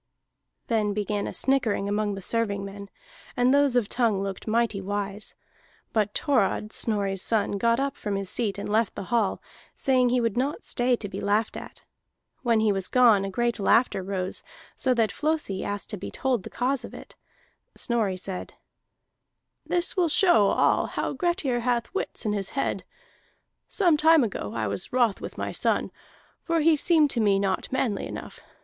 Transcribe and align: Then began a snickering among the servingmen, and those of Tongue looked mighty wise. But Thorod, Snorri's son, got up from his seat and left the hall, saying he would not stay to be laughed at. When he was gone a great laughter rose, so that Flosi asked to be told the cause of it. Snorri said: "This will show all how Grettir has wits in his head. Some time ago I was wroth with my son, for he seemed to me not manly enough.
Then 0.65 0.95
began 0.95 1.27
a 1.27 1.31
snickering 1.31 1.87
among 1.87 2.15
the 2.15 2.23
servingmen, 2.23 2.89
and 3.37 3.53
those 3.53 3.75
of 3.75 3.87
Tongue 3.87 4.23
looked 4.23 4.47
mighty 4.47 4.81
wise. 4.81 5.35
But 5.93 6.15
Thorod, 6.15 6.71
Snorri's 6.73 7.21
son, 7.21 7.59
got 7.59 7.79
up 7.79 7.95
from 7.95 8.15
his 8.15 8.27
seat 8.27 8.57
and 8.57 8.67
left 8.67 8.95
the 8.95 9.03
hall, 9.13 9.43
saying 9.75 10.09
he 10.09 10.19
would 10.19 10.35
not 10.35 10.63
stay 10.63 10.95
to 10.95 11.07
be 11.07 11.21
laughed 11.21 11.55
at. 11.55 11.83
When 12.41 12.61
he 12.61 12.71
was 12.71 12.87
gone 12.87 13.23
a 13.23 13.29
great 13.29 13.59
laughter 13.59 14.01
rose, 14.01 14.41
so 14.75 14.95
that 14.95 15.11
Flosi 15.11 15.63
asked 15.63 15.91
to 15.91 15.97
be 15.97 16.09
told 16.09 16.41
the 16.41 16.49
cause 16.49 16.83
of 16.83 16.95
it. 16.95 17.15
Snorri 17.75 18.17
said: 18.17 18.55
"This 19.67 19.95
will 19.95 20.09
show 20.09 20.47
all 20.47 20.87
how 20.87 21.13
Grettir 21.13 21.59
has 21.59 21.83
wits 21.93 22.25
in 22.25 22.33
his 22.33 22.49
head. 22.57 22.85
Some 23.67 23.97
time 23.97 24.23
ago 24.23 24.53
I 24.55 24.65
was 24.65 24.91
wroth 24.91 25.21
with 25.21 25.37
my 25.37 25.51
son, 25.51 25.91
for 26.41 26.61
he 26.61 26.75
seemed 26.75 27.11
to 27.11 27.19
me 27.19 27.37
not 27.37 27.71
manly 27.71 28.07
enough. 28.07 28.39